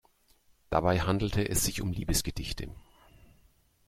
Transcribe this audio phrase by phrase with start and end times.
[0.71, 2.69] Dabei handelte es sich um Liebesgedichte.